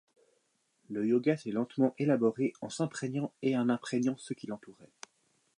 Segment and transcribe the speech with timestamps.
[0.89, 4.89] Le yoga s'est lentement élaboré en s'imprégnant et en imprégnant ce qui l'entourait.